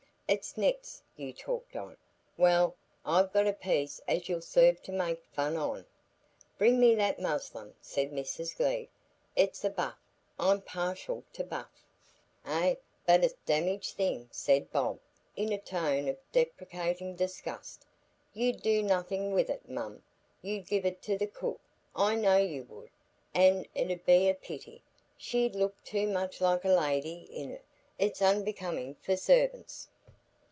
[0.33, 1.97] It's nets you talked on;
[2.37, 2.73] well,
[3.05, 5.85] I've got a piece as 'ull serve you to make fun on——"
[6.57, 8.87] "Bring me that muslin," said Mrs Glegg.
[9.35, 9.97] "It's a buff;
[10.39, 11.83] I'm partial to buff."
[12.45, 12.75] "Eh,
[13.05, 15.01] but a damaged thing," said Bob,
[15.35, 17.85] in a tone of deprecating disgust.
[18.33, 20.01] "You'd do nothing with it, mum,
[20.41, 21.59] you'd give it to the cook,
[21.93, 22.89] I know you would,
[23.33, 27.65] an' it 'ud be a pity,—she'd look too much like a lady in it;
[27.99, 29.89] it's unbecoming for servants."